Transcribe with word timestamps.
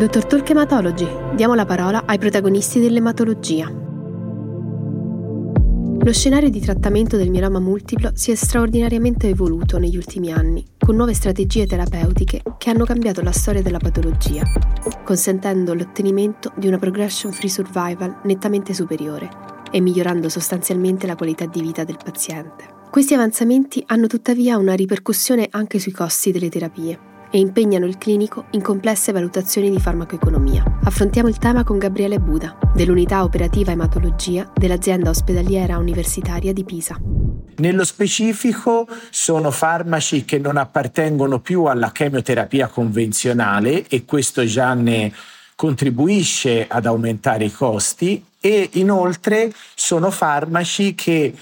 Dottor 0.00 0.24
Talk 0.24 0.48
Ematology, 0.48 1.06
diamo 1.34 1.54
la 1.54 1.66
parola 1.66 2.04
ai 2.06 2.16
protagonisti 2.16 2.80
dell'ematologia. 2.80 3.70
Lo 6.02 6.12
scenario 6.14 6.48
di 6.48 6.58
trattamento 6.58 7.18
del 7.18 7.28
mieloma 7.28 7.60
multiplo 7.60 8.12
si 8.14 8.30
è 8.30 8.34
straordinariamente 8.34 9.28
evoluto 9.28 9.76
negli 9.76 9.98
ultimi 9.98 10.32
anni, 10.32 10.64
con 10.78 10.96
nuove 10.96 11.12
strategie 11.12 11.66
terapeutiche 11.66 12.40
che 12.56 12.70
hanno 12.70 12.86
cambiato 12.86 13.20
la 13.20 13.30
storia 13.30 13.60
della 13.60 13.76
patologia, 13.76 14.42
consentendo 15.04 15.74
l'ottenimento 15.74 16.50
di 16.56 16.66
una 16.66 16.78
progression 16.78 17.30
free 17.30 17.50
survival 17.50 18.20
nettamente 18.24 18.72
superiore 18.72 19.28
e 19.70 19.82
migliorando 19.82 20.30
sostanzialmente 20.30 21.06
la 21.06 21.14
qualità 21.14 21.44
di 21.44 21.60
vita 21.60 21.84
del 21.84 21.98
paziente. 22.02 22.64
Questi 22.90 23.12
avanzamenti 23.12 23.84
hanno 23.88 24.06
tuttavia 24.06 24.56
una 24.56 24.72
ripercussione 24.72 25.46
anche 25.50 25.78
sui 25.78 25.92
costi 25.92 26.32
delle 26.32 26.48
terapie 26.48 27.08
e 27.30 27.38
impegnano 27.38 27.86
il 27.86 27.98
clinico 27.98 28.46
in 28.50 28.62
complesse 28.62 29.12
valutazioni 29.12 29.70
di 29.70 29.78
farmacoeconomia. 29.78 30.64
Affrontiamo 30.84 31.28
il 31.28 31.38
tema 31.38 31.64
con 31.64 31.78
Gabriele 31.78 32.18
Buda, 32.18 32.58
dell'unità 32.74 33.22
operativa 33.22 33.72
ematologia 33.72 34.50
dell'azienda 34.54 35.10
ospedaliera 35.10 35.78
universitaria 35.78 36.52
di 36.52 36.64
Pisa. 36.64 36.98
Nello 37.56 37.84
specifico 37.84 38.88
sono 39.10 39.50
farmaci 39.50 40.24
che 40.24 40.38
non 40.38 40.56
appartengono 40.56 41.40
più 41.40 41.64
alla 41.64 41.92
chemioterapia 41.92 42.68
convenzionale 42.68 43.86
e 43.86 44.04
questo 44.04 44.44
già 44.44 44.72
ne 44.74 45.12
contribuisce 45.54 46.66
ad 46.66 46.86
aumentare 46.86 47.44
i 47.44 47.52
costi 47.52 48.24
e 48.40 48.70
inoltre 48.72 49.52
sono 49.74 50.10
farmaci 50.10 50.94
che 50.94 51.34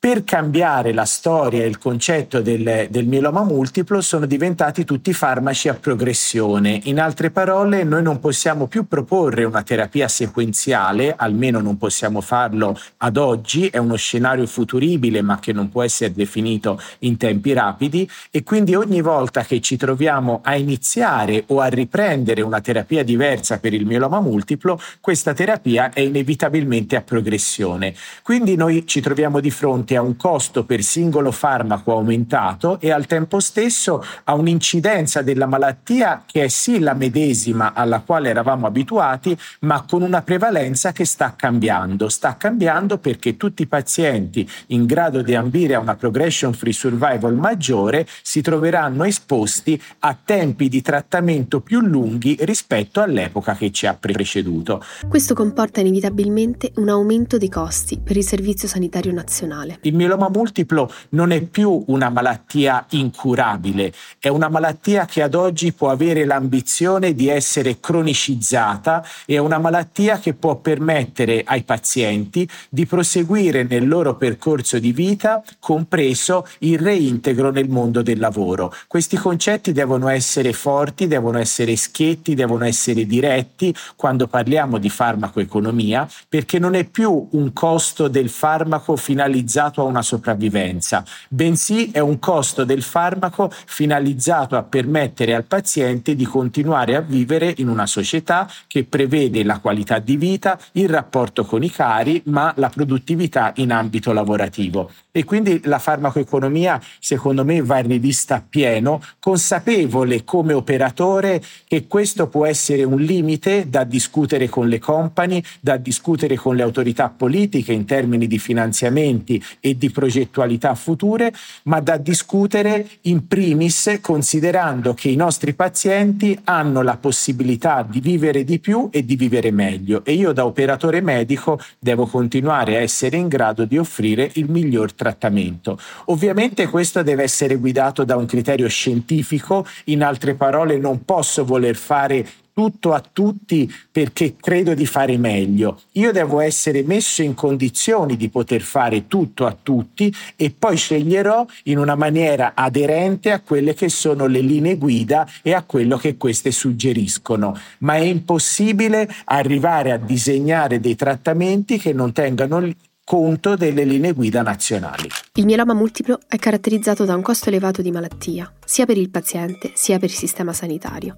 per 0.00 0.24
cambiare 0.24 0.94
la 0.94 1.04
storia 1.04 1.62
e 1.62 1.66
il 1.66 1.76
concetto 1.76 2.40
del, 2.40 2.86
del, 2.88 3.06
mieloma 3.06 3.44
multiplo 3.44 4.00
sono 4.00 4.24
diventati 4.24 4.86
tutti 4.86 5.12
farmaci 5.12 5.68
a 5.68 5.74
progressione. 5.74 6.80
In 6.84 6.98
altre 6.98 7.30
parole, 7.30 7.84
noi 7.84 8.02
non 8.02 8.18
possiamo 8.18 8.66
più 8.66 8.86
proporre 8.88 9.44
una 9.44 9.62
terapia 9.62 10.08
sequenziale, 10.08 11.14
almeno 11.14 11.60
non 11.60 11.76
possiamo 11.76 12.22
farlo 12.22 12.80
ad 12.96 13.18
oggi, 13.18 13.66
è 13.66 13.76
uno 13.76 13.96
scenario 13.96 14.46
futuribile 14.46 15.20
ma 15.20 15.38
che 15.38 15.52
non 15.52 15.68
può 15.68 15.82
essere 15.82 16.14
definito 16.14 16.80
in 17.00 17.18
tempi 17.18 17.52
rapidi 17.52 18.10
e 18.30 18.42
quindi 18.42 18.74
ogni 18.74 19.02
volta 19.02 19.42
che 19.42 19.60
ci 19.60 19.76
troviamo 19.76 20.40
a 20.42 20.56
iniziare 20.56 21.44
o 21.48 21.60
a 21.60 21.66
riprendere 21.66 22.40
una 22.40 22.62
terapia 22.62 23.04
diversa 23.04 23.58
per 23.58 23.74
il 23.74 23.84
mieloma 23.84 24.22
multiplo, 24.22 24.80
questa 24.98 25.34
terapia 25.34 25.90
è 25.92 26.00
inevitabilmente 26.00 26.96
a 26.96 27.02
progressione. 27.02 27.94
Quindi 28.22 28.56
noi 28.56 28.86
ci 28.86 29.02
troviamo 29.02 29.40
di 29.40 29.50
fronte 29.50 29.88
fronte 29.90 29.96
a 29.96 30.02
un 30.02 30.16
costo 30.16 30.64
per 30.64 30.82
singolo 30.82 31.32
farmaco 31.32 31.92
aumentato 31.92 32.78
e 32.80 32.92
al 32.92 33.06
tempo 33.06 33.40
stesso 33.40 34.04
a 34.24 34.34
un'incidenza 34.34 35.22
della 35.22 35.46
malattia 35.46 36.22
che 36.26 36.44
è 36.44 36.48
sì 36.48 36.78
la 36.78 36.94
medesima 36.94 37.72
alla 37.72 38.00
quale 38.00 38.28
eravamo 38.28 38.66
abituati, 38.66 39.36
ma 39.60 39.84
con 39.88 40.02
una 40.02 40.22
prevalenza 40.22 40.92
che 40.92 41.04
sta 41.04 41.34
cambiando. 41.36 42.08
Sta 42.08 42.36
cambiando 42.36 42.98
perché 42.98 43.36
tutti 43.36 43.62
i 43.62 43.66
pazienti 43.66 44.48
in 44.68 44.86
grado 44.86 45.22
di 45.22 45.34
ambire 45.34 45.74
a 45.74 45.80
una 45.80 45.96
progression 45.96 46.52
free 46.52 46.72
survival 46.72 47.34
maggiore 47.34 48.06
si 48.22 48.40
troveranno 48.40 49.04
esposti 49.04 49.80
a 50.00 50.16
tempi 50.22 50.68
di 50.68 50.82
trattamento 50.82 51.60
più 51.60 51.80
lunghi 51.80 52.36
rispetto 52.40 53.00
all'epoca 53.00 53.54
che 53.54 53.70
ci 53.72 53.86
ha 53.86 53.94
preceduto. 53.94 54.82
Questo 55.08 55.34
comporta 55.34 55.80
inevitabilmente 55.80 56.72
un 56.76 56.88
aumento 56.88 57.38
dei 57.38 57.48
costi 57.48 57.98
per 58.02 58.16
il 58.16 58.24
Servizio 58.24 58.68
Sanitario 58.68 59.12
Nazionale. 59.12 59.79
Il 59.82 59.94
mieloma 59.94 60.28
multiplo 60.28 60.92
non 61.10 61.30
è 61.30 61.40
più 61.40 61.84
una 61.86 62.10
malattia 62.10 62.84
incurabile, 62.90 63.92
è 64.18 64.28
una 64.28 64.48
malattia 64.48 65.06
che 65.06 65.22
ad 65.22 65.34
oggi 65.34 65.72
può 65.72 65.90
avere 65.90 66.24
l'ambizione 66.24 67.14
di 67.14 67.28
essere 67.28 67.80
cronicizzata 67.80 69.04
e 69.24 69.34
è 69.34 69.38
una 69.38 69.58
malattia 69.58 70.18
che 70.18 70.34
può 70.34 70.56
permettere 70.56 71.42
ai 71.44 71.62
pazienti 71.62 72.48
di 72.68 72.84
proseguire 72.84 73.62
nel 73.62 73.88
loro 73.88 74.16
percorso 74.16 74.78
di 74.78 74.92
vita, 74.92 75.42
compreso 75.58 76.46
il 76.58 76.78
reintegro 76.78 77.50
nel 77.50 77.68
mondo 77.68 78.02
del 78.02 78.18
lavoro. 78.18 78.72
Questi 78.86 79.16
concetti 79.16 79.72
devono 79.72 80.08
essere 80.08 80.52
forti, 80.52 81.06
devono 81.06 81.38
essere 81.38 81.76
schietti, 81.76 82.34
devono 82.34 82.64
essere 82.64 83.06
diretti 83.06 83.74
quando 83.96 84.26
parliamo 84.26 84.78
di 84.78 84.90
farmacoeconomia, 84.90 86.08
perché 86.28 86.58
non 86.58 86.74
è 86.74 86.84
più 86.84 87.28
un 87.30 87.52
costo 87.52 88.08
del 88.08 88.28
farmaco 88.28 88.96
finalizzato 88.96 89.69
finalizzato 89.70 89.82
a 89.82 89.84
una 89.84 90.02
sopravvivenza, 90.02 91.04
bensì 91.28 91.90
è 91.90 92.00
un 92.00 92.18
costo 92.18 92.64
del 92.64 92.82
farmaco 92.82 93.50
finalizzato 93.50 94.56
a 94.56 94.62
permettere 94.62 95.34
al 95.34 95.44
paziente 95.44 96.14
di 96.14 96.24
continuare 96.24 96.96
a 96.96 97.00
vivere 97.00 97.54
in 97.58 97.68
una 97.68 97.86
società 97.86 98.50
che 98.66 98.84
prevede 98.84 99.44
la 99.44 99.58
qualità 99.58 99.98
di 99.98 100.16
vita, 100.16 100.58
il 100.72 100.88
rapporto 100.88 101.44
con 101.44 101.62
i 101.62 101.70
cari, 101.70 102.22
ma 102.26 102.52
la 102.56 102.68
produttività 102.68 103.52
in 103.56 103.72
ambito 103.72 104.12
lavorativo. 104.12 104.90
E 105.12 105.24
quindi 105.24 105.60
la 105.64 105.78
farmacoeconomia, 105.78 106.80
secondo 107.00 107.44
me, 107.44 107.62
va 107.62 107.78
rivista 107.78 108.44
pieno, 108.46 109.02
consapevole 109.18 110.22
come 110.24 110.52
operatore 110.52 111.42
che 111.66 111.86
questo 111.86 112.28
può 112.28 112.46
essere 112.46 112.84
un 112.84 113.00
limite 113.00 113.68
da 113.68 113.84
discutere 113.84 114.48
con 114.48 114.68
le 114.68 114.78
company, 114.78 115.42
da 115.60 115.76
discutere 115.76 116.36
con 116.36 116.54
le 116.54 116.62
autorità 116.62 117.08
politiche 117.08 117.72
in 117.72 117.84
termini 117.84 118.26
di 118.26 118.38
finanziamenti 118.38 119.42
e 119.58 119.76
di 119.76 119.90
progettualità 119.90 120.74
future, 120.74 121.32
ma 121.64 121.80
da 121.80 121.96
discutere 121.96 122.86
in 123.02 123.26
primis 123.26 123.98
considerando 124.00 124.94
che 124.94 125.08
i 125.08 125.16
nostri 125.16 125.54
pazienti 125.54 126.38
hanno 126.44 126.82
la 126.82 126.96
possibilità 126.96 127.86
di 127.88 128.00
vivere 128.00 128.44
di 128.44 128.58
più 128.58 128.88
e 128.92 129.04
di 129.04 129.16
vivere 129.16 129.50
meglio. 129.50 130.04
E 130.04 130.12
io 130.12 130.32
da 130.32 130.46
operatore 130.46 131.00
medico 131.00 131.58
devo 131.78 132.06
continuare 132.06 132.76
a 132.76 132.80
essere 132.80 133.16
in 133.16 133.28
grado 133.28 133.64
di 133.64 133.76
offrire 133.76 134.30
il 134.34 134.48
miglior 134.50 134.92
trattamento. 135.00 135.78
Ovviamente 136.06 136.68
questo 136.68 137.02
deve 137.02 137.22
essere 137.22 137.56
guidato 137.56 138.04
da 138.04 138.16
un 138.16 138.26
criterio 138.26 138.68
scientifico, 138.68 139.66
in 139.84 140.02
altre 140.02 140.34
parole 140.34 140.76
non 140.76 141.06
posso 141.06 141.46
voler 141.46 141.74
fare 141.74 142.28
tutto 142.52 142.92
a 142.92 143.00
tutti 143.00 143.72
perché 143.90 144.34
credo 144.38 144.74
di 144.74 144.84
fare 144.84 145.16
meglio. 145.16 145.80
Io 145.92 146.12
devo 146.12 146.40
essere 146.40 146.82
messo 146.82 147.22
in 147.22 147.32
condizioni 147.32 148.18
di 148.18 148.28
poter 148.28 148.60
fare 148.60 149.06
tutto 149.06 149.46
a 149.46 149.56
tutti 149.60 150.14
e 150.36 150.50
poi 150.50 150.76
sceglierò 150.76 151.46
in 151.64 151.78
una 151.78 151.94
maniera 151.94 152.52
aderente 152.54 153.30
a 153.32 153.40
quelle 153.40 153.72
che 153.72 153.88
sono 153.88 154.26
le 154.26 154.40
linee 154.40 154.76
guida 154.76 155.26
e 155.40 155.54
a 155.54 155.62
quello 155.62 155.96
che 155.96 156.18
queste 156.18 156.50
suggeriscono. 156.50 157.58
Ma 157.78 157.94
è 157.94 158.00
impossibile 158.00 159.08
arrivare 159.24 159.92
a 159.92 159.96
disegnare 159.96 160.80
dei 160.80 160.96
trattamenti 160.96 161.78
che 161.78 161.94
non 161.94 162.12
tengano 162.12 162.60
conto 163.10 163.56
delle 163.56 163.82
linee 163.82 164.12
guida 164.12 164.40
nazionali. 164.40 165.08
Il 165.34 165.44
mieloma 165.44 165.74
multiplo 165.74 166.20
è 166.28 166.36
caratterizzato 166.36 167.04
da 167.04 167.16
un 167.16 167.22
costo 167.22 167.48
elevato 167.48 167.82
di 167.82 167.90
malattia, 167.90 168.52
sia 168.64 168.86
per 168.86 168.96
il 168.96 169.10
paziente 169.10 169.72
sia 169.74 169.98
per 169.98 170.10
il 170.10 170.14
sistema 170.14 170.52
sanitario. 170.52 171.16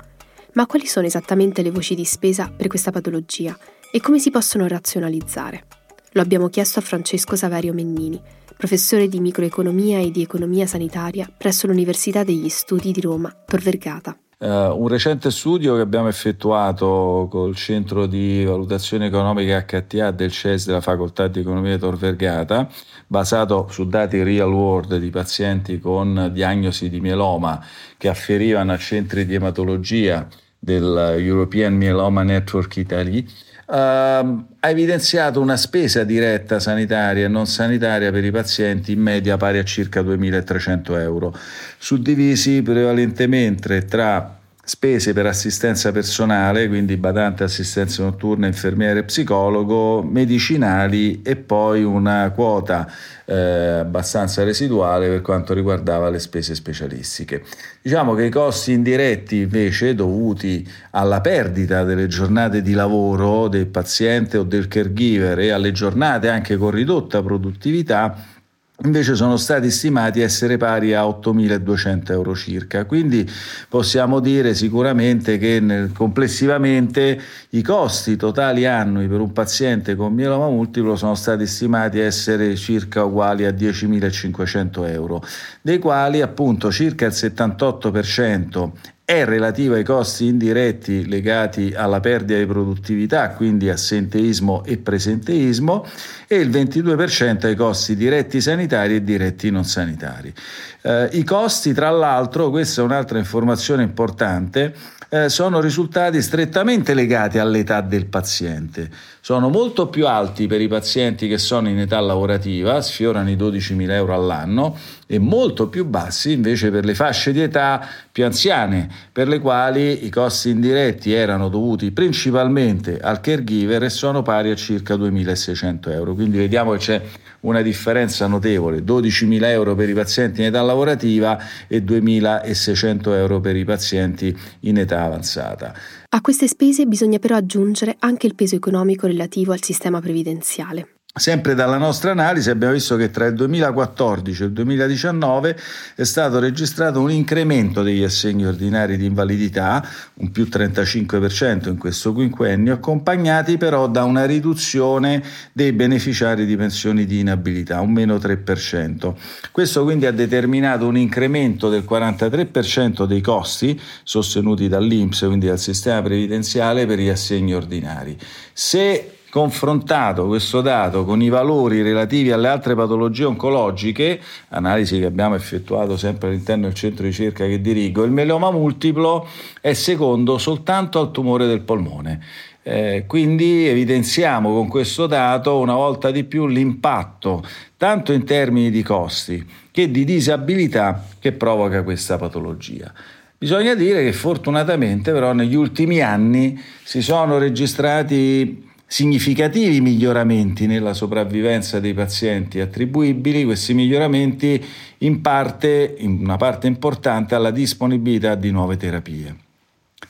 Ma 0.54 0.64
quali 0.64 0.86
sono 0.86 1.04
esattamente 1.04 1.60
le 1.60 1.70
voci 1.70 1.94
di 1.94 2.06
spesa 2.06 2.50
per 2.50 2.68
questa 2.68 2.92
patologia 2.92 3.54
e 3.92 4.00
come 4.00 4.18
si 4.18 4.30
possono 4.30 4.66
razionalizzare? 4.66 5.66
Lo 6.12 6.22
abbiamo 6.22 6.48
chiesto 6.48 6.78
a 6.78 6.82
Francesco 6.82 7.36
Saverio 7.36 7.74
Mennini, 7.74 8.18
professore 8.56 9.06
di 9.06 9.20
microeconomia 9.20 9.98
e 9.98 10.10
di 10.10 10.22
economia 10.22 10.66
sanitaria 10.66 11.30
presso 11.36 11.66
l'Università 11.66 12.24
degli 12.24 12.48
Studi 12.48 12.92
di 12.92 13.02
Roma, 13.02 13.36
Tor 13.44 13.60
Vergata. 13.60 14.16
Uh, 14.42 14.74
un 14.76 14.88
recente 14.88 15.30
studio 15.30 15.76
che 15.76 15.82
abbiamo 15.82 16.08
effettuato 16.08 17.28
col 17.30 17.54
centro 17.54 18.06
di 18.06 18.44
valutazione 18.44 19.06
economica 19.06 19.64
HTA 19.64 20.10
del 20.10 20.32
CES 20.32 20.66
della 20.66 20.80
facoltà 20.80 21.28
di 21.28 21.38
economia 21.38 21.78
Tor 21.78 21.96
Vergata, 21.96 22.68
basato 23.06 23.68
su 23.70 23.86
dati 23.86 24.20
real 24.24 24.52
world 24.52 24.96
di 24.96 25.10
pazienti 25.10 25.78
con 25.78 26.30
diagnosi 26.32 26.90
di 26.90 27.00
mieloma 27.00 27.64
che 27.96 28.08
afferivano 28.08 28.72
a 28.72 28.78
centri 28.78 29.26
di 29.26 29.36
ematologia 29.36 30.26
del 30.58 31.14
European 31.18 31.74
Myeloma 31.74 32.24
Network 32.24 32.76
Italy, 32.78 33.24
Uh, 33.64 33.74
ha 33.74 34.68
evidenziato 34.68 35.40
una 35.40 35.56
spesa 35.56 36.04
diretta 36.04 36.60
sanitaria 36.60 37.24
e 37.24 37.28
non 37.28 37.46
sanitaria 37.46 38.10
per 38.10 38.22
i 38.22 38.30
pazienti 38.30 38.92
in 38.92 39.00
media 39.00 39.38
pari 39.38 39.56
a 39.56 39.64
circa 39.64 40.02
2.300 40.02 41.00
euro, 41.00 41.34
suddivisi 41.78 42.60
prevalentemente 42.60 43.86
tra 43.86 44.41
spese 44.64 45.12
per 45.12 45.26
assistenza 45.26 45.90
personale, 45.90 46.68
quindi 46.68 46.96
badante 46.96 47.42
assistenza 47.42 48.04
notturna, 48.04 48.46
infermiere, 48.46 49.02
psicologo, 49.02 50.02
medicinali 50.02 51.20
e 51.22 51.34
poi 51.34 51.82
una 51.82 52.30
quota 52.30 52.88
eh, 53.24 53.34
abbastanza 53.34 54.44
residuale 54.44 55.08
per 55.08 55.20
quanto 55.20 55.52
riguardava 55.52 56.08
le 56.10 56.20
spese 56.20 56.54
specialistiche. 56.54 57.42
Diciamo 57.82 58.14
che 58.14 58.26
i 58.26 58.30
costi 58.30 58.70
indiretti 58.70 59.38
invece 59.38 59.96
dovuti 59.96 60.66
alla 60.90 61.20
perdita 61.20 61.82
delle 61.82 62.06
giornate 62.06 62.62
di 62.62 62.72
lavoro 62.72 63.48
del 63.48 63.66
paziente 63.66 64.38
o 64.38 64.44
del 64.44 64.68
caregiver 64.68 65.40
e 65.40 65.50
alle 65.50 65.72
giornate 65.72 66.28
anche 66.28 66.56
con 66.56 66.70
ridotta 66.70 67.20
produttività 67.20 68.40
invece 68.84 69.14
sono 69.14 69.36
stati 69.36 69.70
stimati 69.70 70.20
essere 70.20 70.56
pari 70.56 70.94
a 70.94 71.04
8.200 71.04 72.12
euro 72.12 72.34
circa. 72.34 72.84
Quindi 72.84 73.28
possiamo 73.68 74.20
dire 74.20 74.54
sicuramente 74.54 75.38
che 75.38 75.60
nel, 75.60 75.92
complessivamente 75.92 77.20
i 77.50 77.62
costi 77.62 78.16
totali 78.16 78.66
annui 78.66 79.06
per 79.06 79.20
un 79.20 79.32
paziente 79.32 79.94
con 79.94 80.12
mieloma 80.12 80.48
multiplo 80.48 80.96
sono 80.96 81.14
stati 81.14 81.46
stimati 81.46 81.98
essere 81.98 82.56
circa 82.56 83.04
uguali 83.04 83.44
a 83.44 83.50
10.500 83.50 84.88
euro, 84.90 85.22
dei 85.60 85.78
quali 85.78 86.20
appunto 86.20 86.70
circa 86.70 87.06
il 87.06 87.12
78% 87.12 88.70
è 89.12 89.26
relativa 89.26 89.74
ai 89.76 89.84
costi 89.84 90.24
indiretti 90.24 91.06
legati 91.06 91.74
alla 91.76 92.00
perdita 92.00 92.38
di 92.38 92.46
produttività, 92.46 93.28
quindi 93.30 93.68
assenteismo 93.68 94.64
e 94.64 94.78
presenteismo, 94.78 95.84
e 96.26 96.36
il 96.36 96.48
22% 96.48 97.44
ai 97.44 97.54
costi 97.54 97.94
diretti 97.94 98.40
sanitari 98.40 98.94
e 98.94 99.04
diretti 99.04 99.50
non 99.50 99.64
sanitari. 99.64 100.32
Eh, 100.80 101.10
I 101.12 101.24
costi, 101.24 101.74
tra 101.74 101.90
l'altro, 101.90 102.48
questa 102.48 102.80
è 102.80 102.84
un'altra 102.84 103.18
informazione 103.18 103.82
importante, 103.82 104.74
eh, 105.14 105.28
sono 105.28 105.60
risultati 105.60 106.22
strettamente 106.22 106.94
legati 106.94 107.36
all'età 107.36 107.82
del 107.82 108.06
paziente. 108.06 108.88
Sono 109.20 109.50
molto 109.50 109.88
più 109.88 110.06
alti 110.06 110.46
per 110.46 110.62
i 110.62 110.68
pazienti 110.68 111.28
che 111.28 111.36
sono 111.36 111.68
in 111.68 111.78
età 111.78 112.00
lavorativa, 112.00 112.80
sfiorano 112.80 113.28
i 113.28 113.36
12.000 113.36 113.90
euro 113.90 114.14
all'anno, 114.14 114.74
e 115.06 115.18
molto 115.18 115.68
più 115.68 115.84
bassi 115.84 116.32
invece 116.32 116.70
per 116.70 116.86
le 116.86 116.94
fasce 116.94 117.32
di 117.32 117.42
età 117.42 117.86
più 118.10 118.24
anziane, 118.24 118.88
per 119.12 119.28
le 119.28 119.38
quali 119.38 120.06
i 120.06 120.08
costi 120.08 120.48
indiretti 120.48 121.12
erano 121.12 121.50
dovuti 121.50 121.90
principalmente 121.90 122.98
al 122.98 123.20
caregiver 123.20 123.82
e 123.82 123.90
sono 123.90 124.22
pari 124.22 124.50
a 124.50 124.56
circa 124.56 124.94
2.600 124.94 125.90
euro. 125.92 126.14
Quindi 126.14 126.38
vediamo 126.38 126.72
che 126.72 126.78
c'è 126.78 127.02
una 127.42 127.62
differenza 127.62 128.26
notevole, 128.26 128.82
12.000 128.82 129.44
euro 129.44 129.74
per 129.74 129.88
i 129.88 129.94
pazienti 129.94 130.40
in 130.40 130.48
età 130.48 130.62
lavorativa 130.62 131.38
e 131.66 131.82
2.600 131.82 133.14
euro 133.14 133.40
per 133.40 133.56
i 133.56 133.64
pazienti 133.64 134.36
in 134.60 134.78
età 134.78 135.04
avanzata. 135.04 135.74
A 136.10 136.20
queste 136.20 136.46
spese 136.46 136.86
bisogna 136.86 137.18
però 137.18 137.36
aggiungere 137.36 137.96
anche 138.00 138.26
il 138.26 138.34
peso 138.34 138.56
economico 138.56 139.06
relativo 139.06 139.52
al 139.52 139.62
sistema 139.62 140.00
previdenziale. 140.00 140.91
Sempre 141.14 141.54
dalla 141.54 141.76
nostra 141.76 142.12
analisi 142.12 142.48
abbiamo 142.48 142.72
visto 142.72 142.96
che 142.96 143.10
tra 143.10 143.26
il 143.26 143.34
2014 143.34 144.44
e 144.44 144.46
il 144.46 144.52
2019 144.52 145.58
è 145.94 146.04
stato 146.04 146.38
registrato 146.38 147.02
un 147.02 147.10
incremento 147.10 147.82
degli 147.82 148.02
assegni 148.02 148.46
ordinari 148.46 148.96
di 148.96 149.04
invalidità, 149.04 149.86
un 150.14 150.30
più 150.30 150.44
35% 150.44 151.68
in 151.68 151.76
questo 151.76 152.14
quinquennio, 152.14 152.72
accompagnati 152.72 153.58
però 153.58 153.88
da 153.88 154.04
una 154.04 154.24
riduzione 154.24 155.22
dei 155.52 155.72
beneficiari 155.72 156.46
di 156.46 156.56
pensioni 156.56 157.04
di 157.04 157.18
inabilità, 157.18 157.82
un 157.82 157.92
meno 157.92 158.16
3%. 158.16 159.14
Questo 159.52 159.84
quindi 159.84 160.06
ha 160.06 160.12
determinato 160.12 160.86
un 160.86 160.96
incremento 160.96 161.68
del 161.68 161.84
43% 161.86 163.04
dei 163.04 163.20
costi 163.20 163.78
sostenuti 164.02 164.66
dall'Inps, 164.66 165.24
quindi 165.26 165.44
dal 165.44 165.58
sistema 165.58 166.00
previdenziale 166.00 166.86
per 166.86 166.98
gli 166.98 167.10
assegni 167.10 167.54
ordinari. 167.54 168.16
Se 168.54 169.16
confrontato 169.32 170.26
questo 170.26 170.60
dato 170.60 171.06
con 171.06 171.22
i 171.22 171.30
valori 171.30 171.80
relativi 171.80 172.30
alle 172.32 172.48
altre 172.48 172.74
patologie 172.74 173.24
oncologiche, 173.24 174.20
analisi 174.48 174.98
che 174.98 175.06
abbiamo 175.06 175.34
effettuato 175.34 175.96
sempre 175.96 176.28
all'interno 176.28 176.64
del 176.64 176.74
centro 176.74 177.04
di 177.04 177.08
ricerca 177.08 177.46
che 177.46 177.58
dirigo, 177.58 178.02
il 178.02 178.10
melioma 178.10 178.50
multiplo 178.50 179.26
è 179.62 179.72
secondo 179.72 180.36
soltanto 180.36 181.00
al 181.00 181.12
tumore 181.12 181.46
del 181.46 181.62
polmone. 181.62 182.22
Eh, 182.62 183.04
quindi 183.06 183.66
evidenziamo 183.66 184.52
con 184.52 184.68
questo 184.68 185.06
dato 185.06 185.58
una 185.60 185.76
volta 185.76 186.10
di 186.10 186.24
più 186.24 186.46
l'impatto 186.46 187.42
tanto 187.78 188.12
in 188.12 188.24
termini 188.24 188.70
di 188.70 188.82
costi 188.82 189.44
che 189.70 189.90
di 189.90 190.04
disabilità 190.04 191.06
che 191.18 191.32
provoca 191.32 191.82
questa 191.82 192.18
patologia. 192.18 192.92
Bisogna 193.38 193.72
dire 193.74 194.04
che 194.04 194.12
fortunatamente 194.12 195.10
però 195.10 195.32
negli 195.32 195.54
ultimi 195.54 196.00
anni 196.02 196.62
si 196.84 197.00
sono 197.00 197.38
registrati 197.38 198.68
significativi 198.92 199.80
miglioramenti 199.80 200.66
nella 200.66 200.92
sopravvivenza 200.92 201.80
dei 201.80 201.94
pazienti 201.94 202.60
attribuibili, 202.60 203.42
questi 203.42 203.72
miglioramenti 203.72 204.62
in 204.98 205.22
parte, 205.22 205.94
in 205.96 206.18
una 206.20 206.36
parte 206.36 206.66
importante, 206.66 207.34
alla 207.34 207.50
disponibilità 207.50 208.34
di 208.34 208.50
nuove 208.50 208.76
terapie. 208.76 209.34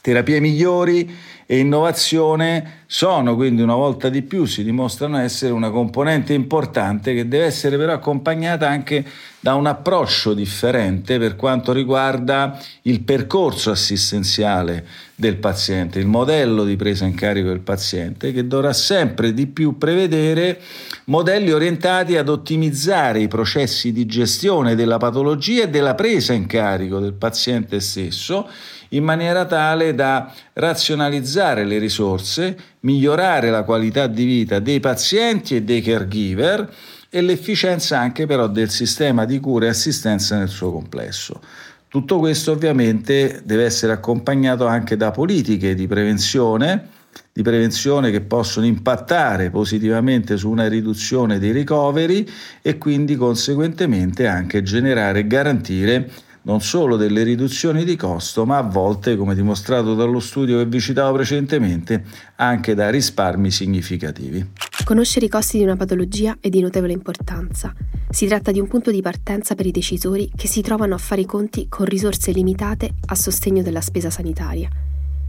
Terapie 0.01 0.41
migliori 0.41 1.09
e 1.47 1.59
innovazione 1.59 2.83
sono 2.87 3.37
quindi 3.37 3.63
una 3.63 3.77
volta 3.77 4.09
di 4.09 4.23
più, 4.23 4.47
si 4.47 4.65
dimostrano 4.65 5.19
essere 5.19 5.53
una 5.53 5.71
componente 5.71 6.33
importante 6.33 7.15
che 7.15 7.29
deve 7.29 7.45
essere 7.45 7.77
però 7.77 7.93
accompagnata 7.93 8.69
anche 8.69 9.05
da 9.43 9.57
un 9.57 9.67
approccio 9.67 10.35
differente 10.35 11.19
per 11.19 11.35
quanto 11.35 11.73
riguarda 11.73 12.57
il 12.83 13.01
percorso 13.01 13.73
assistenziale 13.73 14.87
del 15.17 15.35
paziente, 15.35 15.99
il 15.99 16.07
modello 16.07 16.65
di 16.65 16.77
presa 16.77 17.07
in 17.07 17.15
carico 17.17 17.49
del 17.49 17.59
paziente 17.59 18.33
che 18.33 18.47
dovrà 18.47 18.73
sempre 18.73 19.35
di 19.35 19.49
più 19.49 19.79
prevedere 19.79 20.61
modelli 21.07 21.51
orientati 21.51 22.17
ad 22.17 22.29
ottimizzare 22.29 23.19
i 23.19 23.27
processi 23.27 23.91
di 23.91 24.07
gestione 24.07 24.77
della 24.77 24.99
patologia 24.99 25.65
e 25.65 25.69
della 25.69 25.97
presa 25.97 26.33
in 26.33 26.47
carico 26.47 27.01
del 27.01 27.15
paziente 27.15 27.81
stesso 27.81 28.49
in 28.91 29.03
maniera 29.03 29.45
tale 29.45 29.93
da 29.97 30.33
razionalizzare 30.53 31.65
le 31.65 31.79
risorse, 31.79 32.57
migliorare 32.81 33.51
la 33.51 33.65
qualità 33.65 34.07
di 34.07 34.25
vita 34.25 34.61
dei 34.61 34.79
pazienti 34.79 35.57
e 35.57 35.63
dei 35.63 35.83
caregiver 35.83 36.73
e 37.15 37.21
l'efficienza 37.21 37.99
anche 37.99 38.25
però 38.25 38.49
del 38.49 38.71
sistema 38.71 39.27
di 39.27 39.39
cura 39.39 39.67
e 39.67 39.69
assistenza 39.69 40.39
nel 40.39 40.49
suo 40.49 40.73
complesso. 40.73 41.43
Tutto 41.87 42.19
questo 42.19 42.53
ovviamente 42.53 43.43
deve 43.45 43.65
essere 43.65 43.93
accompagnato 43.93 44.67
anche 44.67 44.97
da 44.97 45.11
politiche 45.11 45.75
di 45.75 45.87
prevenzione, 45.87 46.89
di 47.31 47.43
prevenzione 47.43 48.11
che 48.11 48.23
possono 48.23 48.65
impattare 48.65 49.51
positivamente 49.51 50.39
su 50.39 50.49
una 50.49 50.69
riduzione 50.69 51.39
dei 51.39 51.53
ricoveri 51.53 52.27
e 52.63 52.79
quindi 52.79 53.15
conseguentemente 53.15 54.27
anche 54.27 54.63
generare 54.63 55.19
e 55.19 55.27
garantire 55.27 56.11
non 56.43 56.61
solo 56.61 56.97
delle 56.97 57.23
riduzioni 57.23 57.85
di 57.85 57.97
costo, 57.97 58.45
ma 58.45 58.59
a 58.59 58.63
volte, 58.63 59.17
come 59.17 59.35
dimostrato 59.35 59.95
dallo 59.95 60.21
studio 60.21 60.59
che 60.59 60.67
vi 60.67 60.81
citavo 60.81 61.15
precedentemente, 61.15 62.05
anche 62.37 62.75
da 62.75 62.91
risparmi 62.91 63.51
significativi. 63.51 64.51
Conoscere 64.85 65.27
i 65.27 65.29
costi 65.29 65.59
di 65.59 65.65
una 65.65 65.77
patologia 65.77 66.37
è 66.41 66.49
di 66.49 66.61
notevole 66.61 66.93
importanza. 66.93 67.73
Si 68.11 68.27
tratta 68.27 68.51
di 68.51 68.61
un 68.61 68.67
punto 68.67 68.91
di 68.91 69.01
partenza 69.01 69.55
per 69.55 69.67
i 69.67 69.71
decisori 69.71 70.31
che 70.35 70.49
si 70.49 70.61
trovano 70.61 70.95
a 70.95 70.99
fare 70.99 71.21
i 71.21 71.27
conti 71.27 71.67
con 71.69 71.87
risorse 71.87 72.33
limitate 72.33 72.95
a 73.07 73.15
sostegno 73.15 73.63
della 73.63 73.81
spesa 73.81 74.11
sanitaria. 74.11 74.69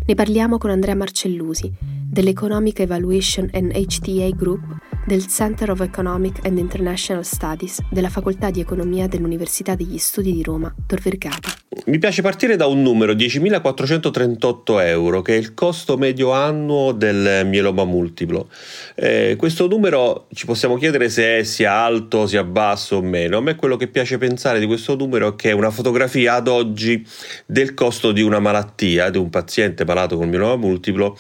Ne 0.06 0.16
parliamo 0.16 0.58
con 0.58 0.70
Andrea 0.70 0.96
Marcellusi, 0.96 1.72
dell'Economic 1.80 2.80
Evaluation 2.80 3.50
and 3.54 3.72
HTA 3.72 4.30
Group 4.36 4.62
del 5.06 5.28
Center 5.28 5.72
of 5.72 5.82
Economic 5.82 6.46
and 6.46 6.58
International 6.58 7.26
Studies 7.26 7.80
della 7.90 8.10
Facoltà 8.10 8.50
di 8.50 8.60
Economia 8.60 9.08
dell'Università 9.08 9.76
degli 9.76 9.98
Studi 9.98 10.34
di 10.34 10.44
Roma, 10.44 10.74
Tor 10.88 11.02
Vergata. 11.02 11.50
Mi 11.86 11.98
piace 11.98 12.22
partire 12.22 12.56
da 12.56 12.68
un 12.68 12.82
numero, 12.82 13.14
10.438 13.14 14.86
euro, 14.86 15.22
che 15.22 15.34
è 15.34 15.38
il 15.38 15.54
costo 15.54 15.98
medio 15.98 16.32
annuo 16.32 16.92
del 16.92 17.46
mieloma 17.46 17.84
multiplo. 17.84 18.48
Eh, 18.96 19.36
questo 19.38 19.68
numero 19.68 20.28
ci 20.34 20.46
possiamo 20.46 20.78
chiedere 20.78 21.10
se 21.10 21.44
sia 21.44 21.74
alto, 21.74 22.28
sia 22.28 22.44
basso 22.44 22.98
o 22.98 23.02
meno. 23.02 23.38
A 23.38 23.42
me 23.42 23.56
quello 23.56 23.76
che 23.76 23.88
piace 23.88 24.18
pensare 24.18 24.60
di 24.60 24.66
questo 24.66 24.96
numero 24.96 25.30
è 25.30 25.36
che 25.36 25.50
è 25.50 25.54
una 25.54 25.72
fotografia 25.72 26.36
ad 26.36 26.48
oggi 26.48 27.06
del 27.46 27.74
costo 27.74 28.12
di 28.12 28.22
una 28.22 28.40
malattia, 28.40 29.10
di 29.10 29.18
un 29.18 29.30
paziente 29.30 29.84
malato 29.84 30.16
con 30.16 30.30
mieloma 30.30 30.56
multiplo 30.56 31.18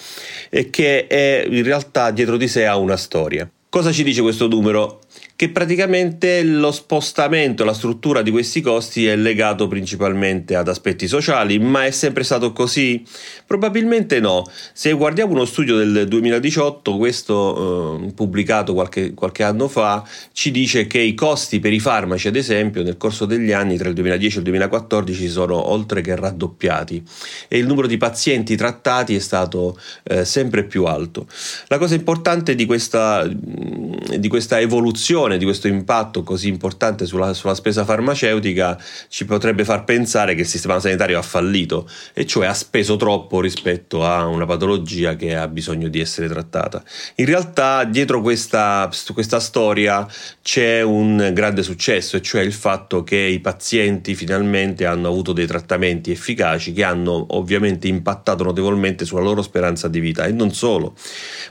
e 0.49 0.69
che 0.69 1.07
è, 1.07 1.45
in 1.49 1.63
realtà 1.63 2.11
dietro 2.11 2.37
di 2.37 2.47
sé 2.47 2.65
ha 2.65 2.77
una 2.77 2.97
storia. 2.97 3.49
Cosa 3.73 3.91
ci 3.91 4.03
dice 4.03 4.21
questo 4.21 4.47
numero? 4.47 4.99
Che 5.35 5.49
praticamente 5.49 6.43
lo 6.43 6.71
spostamento, 6.71 7.65
la 7.65 7.73
struttura 7.73 8.21
di 8.21 8.29
questi 8.29 8.61
costi 8.61 9.07
è 9.07 9.15
legato 9.15 9.67
principalmente 9.67 10.55
ad 10.55 10.67
aspetti 10.67 11.07
sociali, 11.07 11.57
ma 11.57 11.85
è 11.85 11.91
sempre 11.91 12.23
stato 12.23 12.53
così? 12.53 13.03
Probabilmente 13.47 14.19
no. 14.19 14.43
Se 14.73 14.91
guardiamo 14.93 15.33
uno 15.33 15.45
studio 15.45 15.75
del 15.75 16.07
2018, 16.07 16.97
questo 16.97 18.03
eh, 18.05 18.11
pubblicato 18.13 18.73
qualche, 18.73 19.15
qualche, 19.15 19.43
anno 19.43 19.67
fa, 19.67 20.07
ci 20.33 20.51
dice 20.51 20.85
che 20.85 20.99
i 20.99 21.15
costi 21.15 21.59
per 21.59 21.73
i 21.73 21.79
farmaci, 21.79 22.27
ad 22.27 22.35
esempio, 22.35 22.83
nel 22.83 22.97
corso 22.97 23.25
degli 23.25 23.51
anni 23.51 23.75
tra 23.77 23.89
il 23.89 23.95
2010 23.95 24.35
e 24.35 24.37
il 24.37 24.45
2014 24.45 25.27
sono 25.27 25.71
oltre 25.71 26.01
che 26.01 26.15
raddoppiati 26.15 27.03
e 27.47 27.57
il 27.57 27.65
numero 27.65 27.87
di 27.87 27.97
pazienti 27.97 28.55
trattati 28.55 29.15
è 29.15 29.19
stato 29.19 29.79
eh, 30.03 30.25
sempre 30.25 30.63
più 30.63 30.85
alto. 30.85 31.25
La 31.67 31.79
cosa 31.79 31.95
importante 31.95 32.53
di 32.53 32.65
questa, 32.65 33.27
di 33.27 34.27
questa 34.27 34.59
evoluzione 34.59 35.21
valutazione 35.23 35.37
di 35.37 35.45
questo 35.45 35.67
impatto 35.67 36.23
così 36.23 36.47
importante 36.47 37.05
sulla, 37.05 37.33
sulla, 37.33 37.55
spesa 37.55 37.85
farmaceutica 37.85 38.77
ci 39.07 39.25
potrebbe 39.25 39.63
far 39.63 39.83
pensare 39.83 40.35
che 40.35 40.41
il 40.41 40.47
sistema 40.47 40.79
sanitario 40.79 41.17
ha 41.17 41.21
fallito, 41.21 41.87
e 42.13 42.25
cioè 42.25 42.47
ha 42.47 42.53
speso 42.53 42.95
troppo 42.95 43.39
rispetto 43.39 44.05
a 44.05 44.25
una 44.25 44.45
patologia 44.45 45.15
che 45.15 45.35
ha 45.35 45.47
bisogno 45.47 45.87
di 45.87 45.99
essere 45.99 46.27
trattata. 46.27 46.83
In 47.15 47.25
realtà 47.25 47.83
dietro 47.85 48.21
questa, 48.21 48.89
questa 49.13 49.39
storia 49.39 50.07
c'è 50.41 50.81
un 50.81 51.31
grande 51.33 51.63
successo, 51.63 52.17
e 52.17 52.21
cioè 52.21 52.41
il 52.41 52.53
fatto 52.53 53.03
che 53.03 53.17
i 53.17 53.39
pazienti 53.39 54.15
finalmente 54.15 54.85
hanno 54.85 55.07
avuto 55.07 55.33
dei 55.33 55.47
trattamenti 55.47 56.11
efficaci 56.11 56.73
che 56.73 56.83
hanno 56.83 57.25
ovviamente 57.29 57.87
impattato 57.87 58.43
notevolmente 58.43 59.05
sulla 59.05 59.21
loro 59.21 59.41
speranza 59.41 59.87
di 59.87 59.99
vita 59.99 60.25
e 60.25 60.31
non 60.31 60.53
solo. 60.53 60.95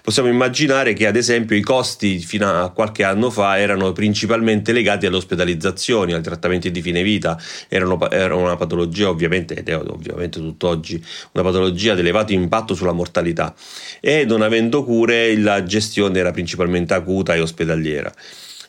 Possiamo 0.02 0.28
immaginare 0.28 0.92
che 0.92 1.06
ad 1.06 1.16
esempio 1.16 1.56
i 1.56 1.62
costi 1.62 2.18
fino 2.18 2.48
a 2.48 2.70
qualche 2.70 3.04
anno 3.04 3.30
fa 3.30 3.58
erano 3.62 3.92
principalmente 3.92 4.72
legati 4.72 5.06
alle 5.06 5.16
ospedalizzazioni, 5.16 6.12
ai 6.12 6.22
trattamenti 6.22 6.70
di 6.70 6.82
fine 6.82 7.02
vita, 7.02 7.38
erano, 7.68 8.10
era 8.10 8.34
una 8.34 8.56
patologia 8.56 9.08
ovviamente, 9.08 9.54
ed 9.54 9.68
è 9.68 9.76
ovviamente 9.76 10.38
tutt'oggi, 10.38 11.02
una 11.32 11.44
patologia 11.44 11.94
di 11.94 12.00
elevato 12.00 12.32
impatto 12.32 12.74
sulla 12.74 12.92
mortalità 12.92 13.54
e 14.00 14.24
non 14.24 14.42
avendo 14.42 14.84
cure 14.84 15.36
la 15.38 15.62
gestione 15.62 16.18
era 16.18 16.30
principalmente 16.30 16.94
acuta 16.94 17.34
e 17.34 17.40
ospedaliera. 17.40 18.12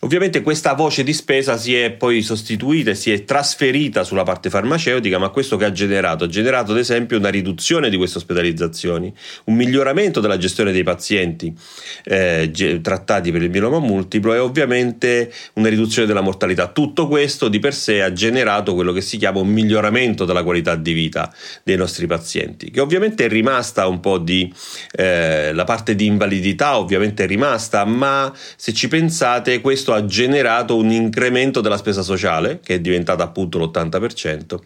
Ovviamente 0.03 0.41
questa 0.41 0.73
voce 0.73 1.01
di 1.01 1.13
spesa 1.13 1.55
si 1.55 1.73
è 1.73 1.91
poi 1.91 2.21
sostituita 2.21 2.89
e 2.91 2.95
si 2.95 3.09
è 3.13 3.23
trasferita 3.23 4.03
sulla 4.03 4.23
parte 4.23 4.49
farmaceutica, 4.49 5.17
ma 5.17 5.29
questo 5.29 5.55
che 5.55 5.63
ha 5.63 5.71
generato? 5.71 6.25
Ha 6.25 6.27
generato 6.27 6.73
ad 6.73 6.77
esempio 6.77 7.17
una 7.17 7.29
riduzione 7.29 7.89
di 7.89 7.95
queste 7.95 8.17
ospedalizzazioni, 8.17 9.13
un 9.45 9.55
miglioramento 9.55 10.19
della 10.19 10.37
gestione 10.37 10.73
dei 10.73 10.83
pazienti 10.83 11.55
eh, 12.03 12.51
trattati 12.81 13.31
per 13.31 13.43
il 13.43 13.49
mieloma 13.49 13.79
multiplo 13.79 14.33
e 14.33 14.39
ovviamente 14.39 15.31
una 15.53 15.69
riduzione 15.69 16.05
della 16.05 16.19
mortalità. 16.19 16.67
Tutto 16.67 17.07
questo 17.07 17.47
di 17.47 17.59
per 17.59 17.73
sé 17.73 18.01
ha 18.01 18.11
generato 18.11 18.73
quello 18.73 18.91
che 18.91 19.01
si 19.01 19.15
chiama 19.15 19.39
un 19.39 19.47
miglioramento 19.47 20.25
della 20.25 20.43
qualità 20.43 20.75
di 20.75 20.91
vita 20.91 21.33
dei 21.63 21.77
nostri 21.77 22.07
pazienti, 22.07 22.71
che 22.71 22.81
ovviamente 22.81 23.23
è 23.23 23.29
rimasta 23.29 23.87
un 23.87 24.01
po' 24.01 24.17
di 24.17 24.53
eh, 24.91 25.53
la 25.53 25.63
parte 25.63 25.95
di 25.95 26.07
invalidità, 26.07 26.77
ovviamente 26.77 27.23
è 27.23 27.27
rimasta, 27.27 27.85
ma 27.85 28.29
se 28.57 28.73
ci 28.73 28.89
pensate 28.89 29.61
questo 29.61 29.91
ha 29.93 30.05
generato 30.05 30.75
un 30.75 30.91
incremento 30.91 31.61
della 31.61 31.77
spesa 31.77 32.01
sociale, 32.01 32.59
che 32.63 32.75
è 32.75 32.79
diventata 32.79 33.23
appunto 33.23 33.57
l'80%, 33.57 34.59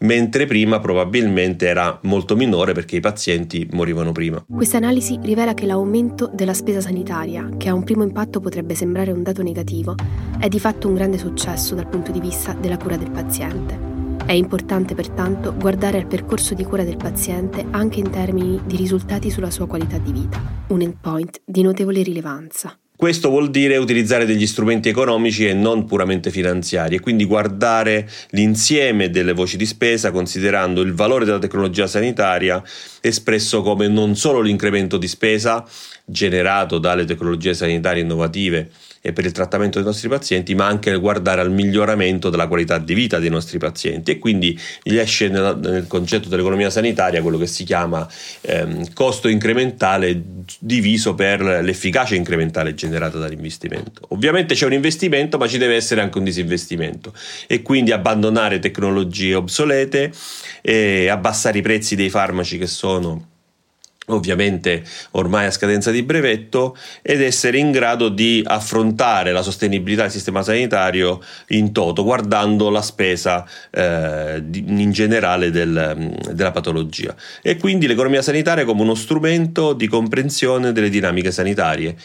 mentre 0.00 0.46
prima 0.46 0.80
probabilmente 0.80 1.66
era 1.66 1.98
molto 2.02 2.36
minore 2.36 2.72
perché 2.72 2.96
i 2.96 3.00
pazienti 3.00 3.68
morivano 3.72 4.12
prima. 4.12 4.44
Questa 4.48 4.76
analisi 4.76 5.18
rivela 5.22 5.54
che 5.54 5.66
l'aumento 5.66 6.30
della 6.32 6.54
spesa 6.54 6.80
sanitaria, 6.80 7.48
che 7.56 7.68
a 7.68 7.74
un 7.74 7.84
primo 7.84 8.02
impatto 8.02 8.40
potrebbe 8.40 8.74
sembrare 8.74 9.12
un 9.12 9.22
dato 9.22 9.42
negativo, 9.42 9.94
è 10.38 10.48
di 10.48 10.58
fatto 10.58 10.88
un 10.88 10.94
grande 10.94 11.18
successo 11.18 11.74
dal 11.74 11.88
punto 11.88 12.10
di 12.10 12.20
vista 12.20 12.52
della 12.52 12.76
cura 12.76 12.96
del 12.96 13.10
paziente. 13.10 13.88
È 14.24 14.32
importante 14.32 14.94
pertanto 14.94 15.54
guardare 15.56 15.98
al 15.98 16.06
percorso 16.06 16.54
di 16.54 16.62
cura 16.62 16.84
del 16.84 16.96
paziente 16.96 17.66
anche 17.70 17.98
in 17.98 18.10
termini 18.10 18.60
di 18.64 18.76
risultati 18.76 19.28
sulla 19.28 19.50
sua 19.50 19.66
qualità 19.66 19.98
di 19.98 20.12
vita, 20.12 20.40
un 20.68 20.82
endpoint 20.82 21.40
di 21.44 21.62
notevole 21.62 22.02
rilevanza. 22.02 22.78
Questo 23.00 23.30
vuol 23.30 23.48
dire 23.48 23.78
utilizzare 23.78 24.26
degli 24.26 24.46
strumenti 24.46 24.90
economici 24.90 25.46
e 25.46 25.54
non 25.54 25.86
puramente 25.86 26.30
finanziari 26.30 26.96
e 26.96 27.00
quindi 27.00 27.24
guardare 27.24 28.06
l'insieme 28.32 29.08
delle 29.08 29.32
voci 29.32 29.56
di 29.56 29.64
spesa 29.64 30.10
considerando 30.10 30.82
il 30.82 30.92
valore 30.92 31.24
della 31.24 31.38
tecnologia 31.38 31.86
sanitaria 31.86 32.62
espresso 33.00 33.62
come 33.62 33.88
non 33.88 34.16
solo 34.16 34.42
l'incremento 34.42 34.98
di 34.98 35.08
spesa 35.08 35.64
generato 36.04 36.76
dalle 36.76 37.06
tecnologie 37.06 37.54
sanitarie 37.54 38.02
innovative 38.02 38.68
e 39.00 39.12
per 39.12 39.24
il 39.24 39.32
trattamento 39.32 39.78
dei 39.78 39.86
nostri 39.86 40.08
pazienti, 40.08 40.54
ma 40.54 40.66
anche 40.66 40.90
nel 40.90 41.00
guardare 41.00 41.40
al 41.40 41.50
miglioramento 41.50 42.28
della 42.28 42.46
qualità 42.46 42.78
di 42.78 42.94
vita 42.94 43.18
dei 43.18 43.30
nostri 43.30 43.58
pazienti 43.58 44.10
e 44.10 44.18
quindi 44.18 44.58
gli 44.82 44.96
esce 44.96 45.28
nel, 45.28 45.58
nel 45.60 45.86
concetto 45.86 46.28
dell'economia 46.28 46.68
sanitaria 46.68 47.22
quello 47.22 47.38
che 47.38 47.46
si 47.46 47.64
chiama 47.64 48.06
ehm, 48.42 48.92
costo 48.92 49.28
incrementale 49.28 50.22
diviso 50.58 51.14
per 51.14 51.40
l'efficacia 51.40 52.14
incrementale 52.14 52.74
generata 52.74 53.18
dall'investimento. 53.18 54.02
Ovviamente 54.08 54.54
c'è 54.54 54.66
un 54.66 54.74
investimento, 54.74 55.38
ma 55.38 55.46
ci 55.46 55.58
deve 55.58 55.76
essere 55.76 56.00
anche 56.00 56.18
un 56.18 56.24
disinvestimento 56.24 57.14
e 57.46 57.62
quindi 57.62 57.92
abbandonare 57.92 58.58
tecnologie 58.58 59.34
obsolete 59.34 60.12
abbassare 61.08 61.58
i 61.58 61.62
prezzi 61.62 61.96
dei 61.96 62.10
farmaci 62.10 62.58
che 62.58 62.66
sono 62.66 63.28
ovviamente 64.14 64.84
ormai 65.12 65.46
a 65.46 65.50
scadenza 65.50 65.90
di 65.90 66.02
brevetto 66.02 66.76
ed 67.02 67.22
essere 67.22 67.58
in 67.58 67.70
grado 67.70 68.08
di 68.08 68.42
affrontare 68.44 69.32
la 69.32 69.42
sostenibilità 69.42 70.02
del 70.02 70.10
sistema 70.10 70.42
sanitario 70.42 71.20
in 71.48 71.72
toto 71.72 72.04
guardando 72.04 72.70
la 72.70 72.82
spesa 72.82 73.46
eh, 73.70 74.42
in 74.52 74.90
generale 74.92 75.50
del, 75.50 76.16
della 76.32 76.50
patologia. 76.50 77.14
E 77.42 77.56
quindi 77.56 77.86
l'economia 77.86 78.22
sanitaria 78.22 78.64
come 78.64 78.82
uno 78.82 78.94
strumento 78.94 79.72
di 79.72 79.86
comprensione 79.88 80.72
delle 80.72 80.90
dinamiche 80.90 81.30
sanitarie 81.30 81.96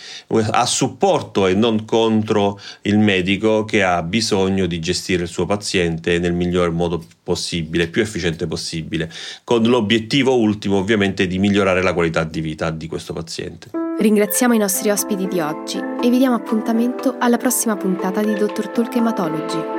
a 0.51 0.65
supporto 0.65 1.47
e 1.47 1.53
non 1.53 1.85
contro 1.85 2.59
il 2.83 2.97
medico 2.97 3.65
che 3.65 3.83
ha 3.83 4.01
bisogno 4.01 4.65
di 4.65 4.79
gestire 4.79 5.23
il 5.23 5.29
suo 5.29 5.45
paziente 5.45 6.19
nel 6.19 6.33
miglior 6.33 6.71
modo 6.71 7.03
possibile, 7.25 7.87
più 7.87 8.03
efficiente 8.03 8.45
possibile, 8.45 9.11
con 9.43 9.63
l'obiettivo 9.63 10.37
ultimo 10.37 10.77
ovviamente 10.77 11.25
di 11.25 11.39
migliorare 11.39 11.81
la 11.81 11.93
qualità 11.93 12.23
di 12.23 12.39
vita 12.39 12.69
di 12.69 12.87
questo 12.87 13.11
paziente. 13.13 13.71
Ringraziamo 13.97 14.53
i 14.53 14.59
nostri 14.59 14.91
ospiti 14.91 15.27
di 15.27 15.39
oggi 15.39 15.77
e 15.77 16.09
vi 16.09 16.19
diamo 16.19 16.35
appuntamento 16.35 17.15
alla 17.17 17.37
prossima 17.37 17.75
puntata 17.75 18.21
di 18.21 18.33
Dr. 18.33 18.69
Talk 18.69 18.95
Hematology. 18.95 19.74